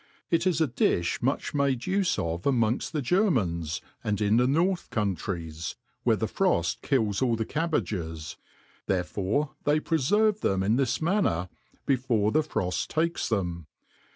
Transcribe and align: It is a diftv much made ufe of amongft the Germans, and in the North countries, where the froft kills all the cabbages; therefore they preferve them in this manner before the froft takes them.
It 0.31 0.47
is 0.47 0.59
a 0.59 0.67
diftv 0.67 1.21
much 1.21 1.53
made 1.53 1.81
ufe 1.81 2.17
of 2.17 2.41
amongft 2.41 2.89
the 2.89 3.03
Germans, 3.03 3.81
and 4.03 4.19
in 4.19 4.37
the 4.37 4.47
North 4.47 4.89
countries, 4.89 5.75
where 6.01 6.15
the 6.15 6.25
froft 6.25 6.81
kills 6.81 7.21
all 7.21 7.35
the 7.35 7.45
cabbages; 7.45 8.35
therefore 8.87 9.51
they 9.63 9.79
preferve 9.79 10.39
them 10.41 10.63
in 10.63 10.77
this 10.77 11.03
manner 11.03 11.49
before 11.85 12.31
the 12.31 12.41
froft 12.41 12.87
takes 12.87 13.29
them. 13.29 13.67